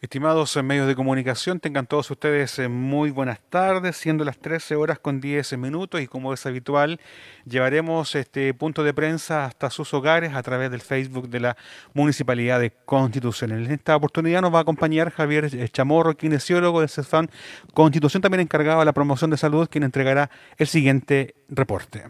[0.00, 5.00] Estimados medios de comunicación, tengan todos ustedes eh, muy buenas tardes, siendo las 13 horas
[5.00, 7.00] con 10 minutos y como es habitual,
[7.44, 11.56] llevaremos este punto de prensa hasta sus hogares a través del Facebook de la
[11.94, 13.50] Municipalidad de Constitución.
[13.50, 17.28] En esta oportunidad nos va a acompañar Javier eh, Chamorro, kinesiólogo de CESFAN
[17.74, 22.04] Constitución, también encargado de la promoción de salud, quien entregará el siguiente reporte.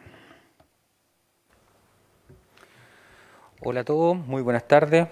[3.62, 5.08] Hola a todos, muy buenas tardes.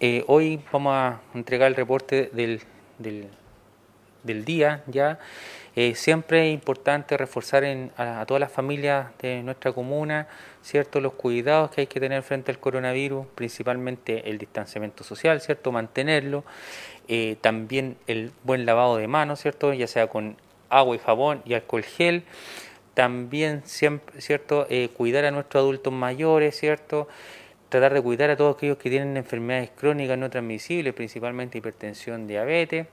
[0.00, 2.60] Eh, hoy vamos a entregar el reporte del,
[2.98, 5.18] del, día ya.
[5.74, 10.28] Eh, siempre es importante reforzar en, a, todas las familias de nuestra comuna
[10.62, 15.72] cierto los cuidados que hay que tener frente al coronavirus, principalmente el distanciamiento social, cierto
[15.72, 16.44] mantenerlo,
[17.08, 20.36] eh, también el buen lavado de manos, cierto, ya sea con
[20.70, 22.22] agua y jabón y alcohol gel.
[22.94, 27.08] También siempre, cierto cuidar a nuestros adultos mayores cierto
[27.68, 32.86] tratar de cuidar a todos aquellos que tienen enfermedades crónicas no transmisibles, principalmente hipertensión, diabetes,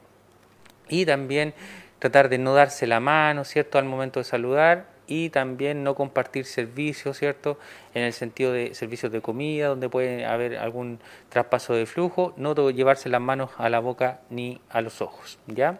[0.89, 1.53] y también
[1.99, 6.45] tratar de no darse la mano, ¿cierto?, al momento de saludar y también no compartir
[6.45, 7.57] servicios, ¿cierto?,
[7.93, 12.53] en el sentido de servicios de comida, donde puede haber algún traspaso de flujo, no
[12.69, 15.79] llevarse las manos a la boca ni a los ojos, ¿ya?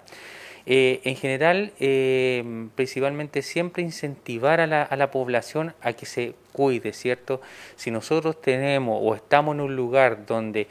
[0.67, 6.33] Eh, en general, eh, principalmente siempre incentivar a la, a la, población a que se
[6.53, 7.39] cuide, ¿cierto?
[7.75, 10.67] Si nosotros tenemos o estamos en un lugar donde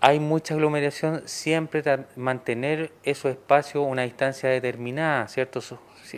[0.00, 1.82] hay mucha aglomeración, siempre
[2.14, 5.60] mantener esos espacios una distancia determinada, ¿cierto?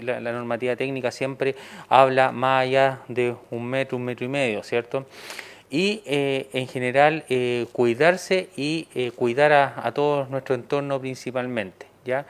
[0.02, 1.54] La, la, normativa técnica siempre
[1.88, 5.06] habla más allá de un metro, un metro y medio, ¿cierto?
[5.70, 7.24] Y eh, en general
[7.72, 8.84] cuidarse y
[9.16, 12.26] cuidar a, a todo nuestro entorno principalmente, ¿ya?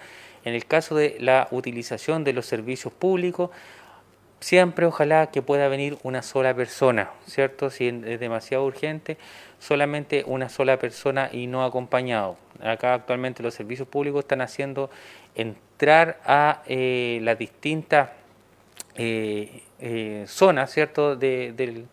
[0.47, 3.50] En el caso de la utilización de los servicios públicos,
[4.39, 7.69] siempre ojalá que pueda venir una sola persona, ¿cierto?
[7.69, 9.19] Si es demasiado urgente,
[9.58, 12.36] solamente una sola persona y no acompañado.
[12.62, 14.89] Acá actualmente los servicios públicos están haciendo
[15.34, 18.11] entrar a eh, las distintas
[18.94, 21.17] eh, eh, zonas, ¿cierto?
[21.17, 21.89] del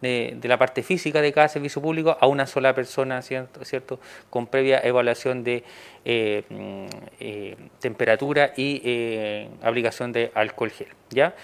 [0.00, 3.64] de, la parte física de cada servicio público a una sola persona, ¿cierto?
[3.64, 3.98] ¿cierto?
[4.30, 5.64] Con previa evaluación de
[6.04, 6.86] eh, mm,
[7.20, 10.88] eh, temperatura y eh, aplicación de alcohol gel.
[11.10, 11.34] ¿ya?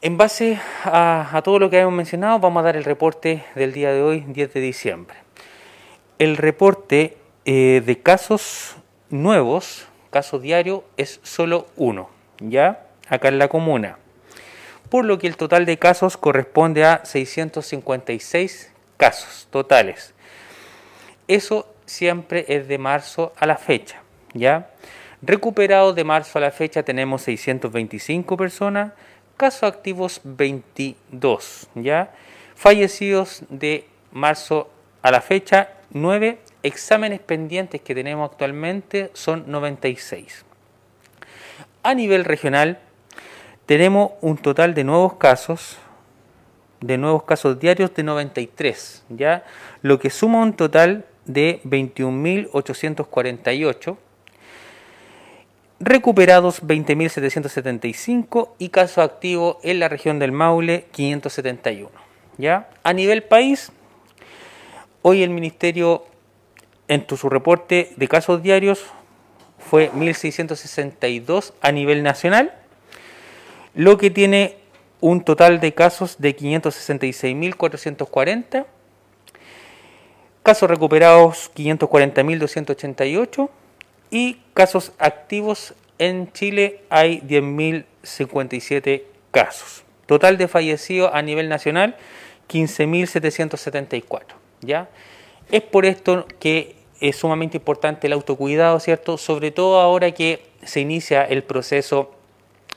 [0.00, 3.92] En base a, todo lo que hemos mencionado, vamos a dar el reporte del día
[3.92, 5.16] de hoy, 10 de diciembre.
[6.18, 8.76] El reporte de casos
[9.08, 12.86] nuevos, casos diarios, es solo uno, ¿ya?
[13.08, 13.98] Acá en la comuna
[14.90, 20.12] por lo que el total de casos corresponde a 656 casos totales.
[21.28, 24.02] Eso siempre es de marzo a la fecha,
[24.34, 24.70] ¿ya?
[25.22, 28.92] Recuperados de marzo a la fecha tenemos 625 personas,
[29.36, 32.12] casos activos 22, ¿ya?
[32.56, 34.70] Fallecidos de marzo
[35.02, 40.44] a la fecha 9, exámenes pendientes que tenemos actualmente son 96.
[41.82, 42.80] A nivel regional
[43.70, 45.76] tenemos un total de nuevos casos,
[46.80, 49.44] de nuevos casos diarios de 93, ¿ya?
[49.80, 53.96] Lo que suma un total de 21.848,
[55.78, 61.92] recuperados 20.775 y casos activos en la región del Maule 571,
[62.38, 62.68] ¿ya?
[62.82, 63.70] A nivel país,
[65.02, 66.06] hoy el Ministerio
[66.88, 68.84] en su reporte de casos diarios
[69.60, 72.56] fue 1.662 a nivel nacional
[73.74, 74.56] lo que tiene
[75.00, 78.66] un total de casos de 566.440,
[80.42, 83.48] casos recuperados 540.288
[84.10, 89.84] y casos activos en Chile hay 10.057 casos.
[90.06, 91.96] Total de fallecidos a nivel nacional
[92.48, 94.22] 15.774.
[94.60, 94.88] ¿ya?
[95.50, 99.18] Es por esto que es sumamente importante el autocuidado, ¿cierto?
[99.18, 102.14] Sobre todo ahora que se inicia el proceso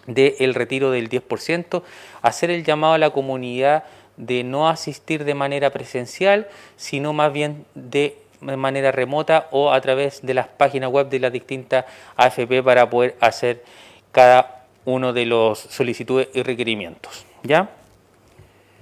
[0.08, 1.84] del retiro del 10%,
[2.22, 3.84] hacer el llamado a la comunidad
[4.18, 10.22] de no asistir de manera presencial, sino más bien de manera remota o a través
[10.22, 11.86] de las páginas web de las distintas
[12.18, 13.64] AFP para poder hacer
[14.12, 17.26] cada uno de los solicitudes y requerimientos.
[17.44, 17.70] ¿Ya?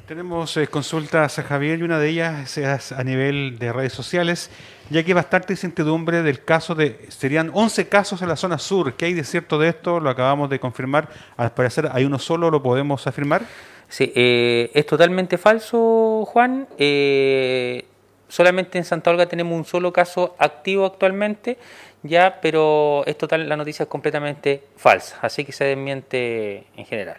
[0.07, 4.49] Tenemos eh, consultas a Javier y una de ellas es a nivel de redes sociales,
[4.91, 8.93] ya que hay bastante incertidumbre del caso de, serían 11 casos en la zona sur,
[8.95, 9.99] ¿qué hay de cierto de esto?
[9.99, 11.07] Lo acabamos de confirmar,
[11.37, 13.43] al parecer hay uno solo, ¿lo podemos afirmar?
[13.87, 16.67] Sí, eh, es totalmente falso, Juan.
[16.77, 17.85] Eh,
[18.27, 21.57] solamente en Santa Olga tenemos un solo caso activo actualmente,
[22.03, 27.17] ya, pero es total, la noticia es completamente falsa, así que se desmiente en general.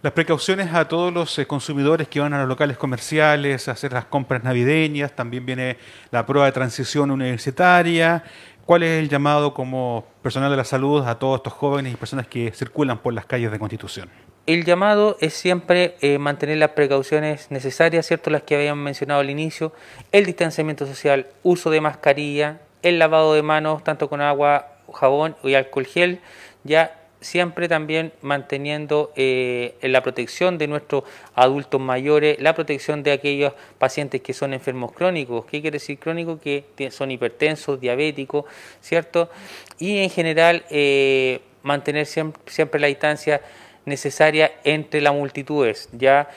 [0.00, 3.92] Las precauciones a todos los eh, consumidores que van a los locales comerciales a hacer
[3.92, 5.76] las compras navideñas, también viene
[6.12, 8.22] la prueba de transición universitaria.
[8.64, 12.28] ¿Cuál es el llamado como personal de la salud a todos estos jóvenes y personas
[12.28, 14.08] que circulan por las calles de Constitución?
[14.46, 18.30] El llamado es siempre eh, mantener las precauciones necesarias, ¿cierto?
[18.30, 19.72] Las que habíamos mencionado al inicio,
[20.12, 25.54] el distanciamiento social, uso de mascarilla, el lavado de manos tanto con agua, jabón y
[25.54, 26.20] alcohol gel,
[26.62, 31.04] ya siempre también manteniendo eh, la protección de nuestros
[31.34, 35.44] adultos mayores, la protección de aquellos pacientes que son enfermos crónicos.
[35.46, 36.38] ¿Qué quiere decir crónico?
[36.40, 38.44] Que son hipertensos, diabéticos,
[38.80, 39.30] ¿cierto?
[39.78, 43.40] Y en general eh, mantener siempre, la distancia
[43.84, 45.88] necesaria entre las multitudes.
[45.92, 46.28] Ya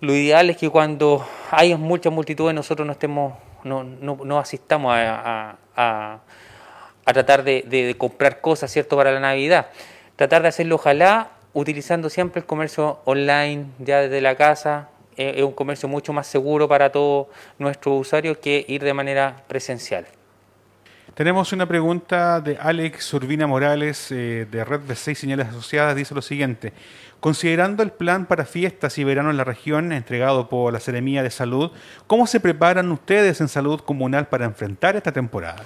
[0.00, 5.56] lo ideal es que cuando hay muchas multitudes nosotros no estemos, no, no, asistamos a,
[5.76, 6.20] a,
[7.04, 8.96] tratar de comprar cosas, ¿cierto?
[8.96, 9.68] Para la Navidad
[10.18, 14.88] tratar de hacerlo ojalá utilizando siempre el comercio online ya desde la casa.
[15.16, 19.44] Eh, es un comercio mucho más seguro para todos nuestros usuarios que ir de manera
[19.46, 20.06] presencial.
[21.14, 25.94] Tenemos una pregunta de Alex Urbina Morales eh, de Red de Seis Señales Asociadas.
[25.94, 26.72] Dice lo siguiente.
[27.20, 31.30] Considerando el plan para fiestas y verano en la región entregado por la Seremía de
[31.30, 31.70] Salud,
[32.08, 35.62] ¿cómo se preparan ustedes en salud comunal para enfrentar esta temporada?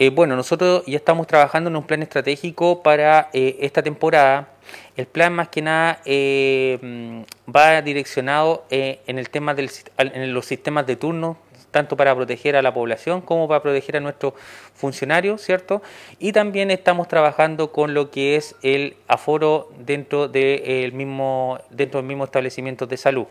[0.00, 4.48] Eh, bueno, nosotros ya estamos trabajando en un plan estratégico para eh, esta temporada.
[4.96, 9.68] El plan más que nada eh, mm, va direccionado en el tema de
[9.98, 11.36] en los sistemas de turno
[11.70, 14.34] tanto para proteger a la población como para proteger a nuestros
[14.74, 15.82] funcionarios, ¿cierto?
[16.18, 22.06] Y también estamos trabajando con lo que es el aforo dentro, del mismo, dentro del
[22.06, 23.26] mismo establecimiento de salud.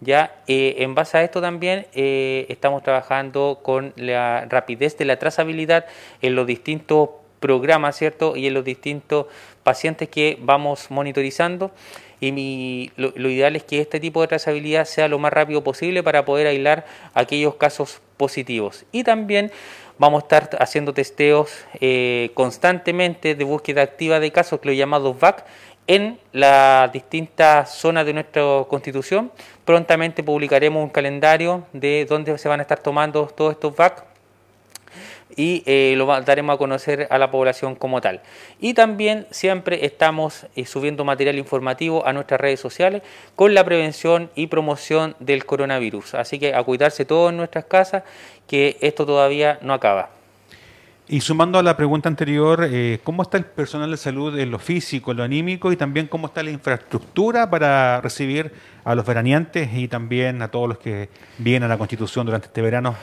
[0.00, 5.18] Ya eh, en base a esto también eh, estamos trabajando con la rapidez de la
[5.18, 5.86] trazabilidad
[6.22, 8.36] en los distintos programas, ¿cierto?
[8.36, 9.26] Y en los distintos
[9.62, 11.70] pacientes que vamos monitorizando
[12.20, 16.24] y lo, ideal es que este tipo de trazabilidad sea lo más rápido posible para
[16.24, 18.84] poder aislar aquellos casos positivos.
[18.90, 19.52] Y también
[19.98, 25.44] vamos a estar haciendo testeos eh, constantemente de búsqueda activa de casos, los llamados VAC,
[25.86, 29.30] en las distintas zonas de nuestra constitución.
[29.64, 34.04] Prontamente publicaremos un calendario de dónde se van a estar tomando todos estos VAC
[35.36, 38.20] y eh, lo daremos a conocer a la población como tal.
[38.60, 43.02] Y también siempre estamos eh, subiendo material informativo a nuestras redes sociales
[43.36, 46.14] con la prevención y promoción del coronavirus.
[46.14, 48.02] Así que a cuidarse todos en nuestras casas,
[48.46, 50.10] que esto todavía no acaba.
[51.10, 54.58] Y sumando a la pregunta anterior, eh, ¿cómo está el personal de salud en lo
[54.58, 58.52] físico, en lo anímico y también cómo está la infraestructura para recibir
[58.84, 61.08] a los veraneantes y también a todos los que
[61.38, 62.94] vienen a la Constitución durante este verano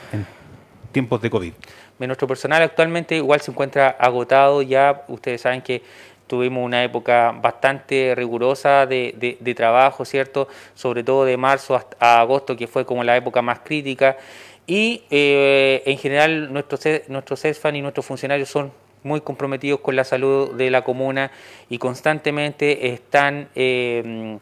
[0.96, 1.52] de COVID?
[1.98, 5.82] Nuestro personal actualmente igual se encuentra agotado, ya ustedes saben que
[6.26, 10.48] tuvimos una época bastante rigurosa de, trabajo, ¿cierto?
[10.74, 14.16] Sobre todo de marzo hasta agosto, que fue como la época más crítica.
[14.66, 18.72] Y eh, en general nuestros, nuestros CESFAN y nuestros funcionarios son
[19.02, 21.30] muy comprometidos con la salud de la comuna
[21.68, 23.48] y constantemente están...
[23.54, 24.38] Eh,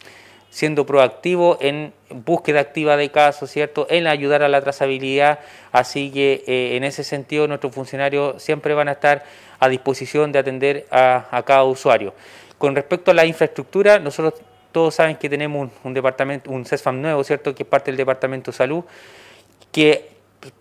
[0.55, 3.89] siendo proactivo en búsqueda activa de casos, ¿cierto?
[3.91, 5.41] En ayudar a la trazabilidad,
[5.73, 9.25] así que eh, en ese sentido nuestros funcionarios siempre van a estar
[9.59, 12.15] a disposición de atender a, cada usuario.
[12.57, 14.41] Con respecto a la infraestructura, nosotros
[14.71, 17.53] todos saben que tenemos un, departamento, un CESFAM nuevo, ¿cierto?
[17.53, 18.85] Que es parte del Departamento de Salud,
[19.73, 20.09] que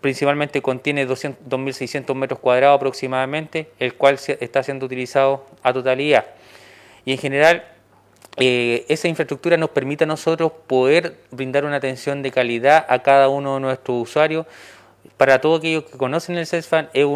[0.00, 6.24] principalmente contiene 2.600 metros cuadrados aproximadamente, el cual está siendo utilizado a totalidad.
[7.04, 7.73] Y en general
[8.36, 13.28] eh, esa infraestructura nos permite a nosotros poder brindar una atención de calidad a cada
[13.28, 14.46] uno de nuestros usuarios.
[15.16, 17.06] Para todos aquellos que conocen el CESFAN, es,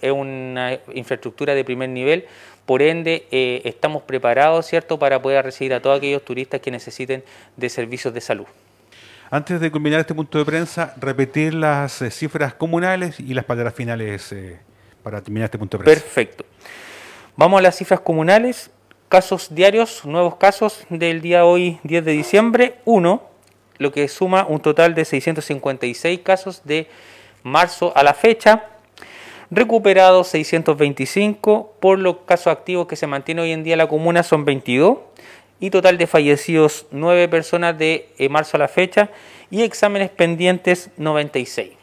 [0.00, 2.26] es una infraestructura de primer nivel,
[2.66, 4.98] por ende eh, estamos preparados ¿cierto?
[4.98, 7.24] para poder recibir a todos aquellos turistas que necesiten
[7.56, 8.46] de servicios de salud.
[9.30, 13.74] Antes de culminar este punto de prensa, repetir las eh, cifras comunales y las palabras
[13.74, 14.32] finales
[15.02, 16.02] para terminar este punto de prensa.
[16.02, 16.44] Perfecto.
[17.34, 18.70] Vamos a las cifras comunales
[19.12, 23.22] casos diarios, nuevos casos del día hoy 10 de diciembre, 1,
[23.76, 26.88] lo que suma un total de 656 casos de
[27.42, 28.70] marzo a la fecha,
[29.50, 34.46] recuperados 625, por los casos activos que se mantiene hoy en día la comuna son
[34.46, 34.96] 22,
[35.60, 39.10] y total de fallecidos 9 personas de eh, marzo a la fecha,
[39.50, 41.81] y exámenes pendientes 96.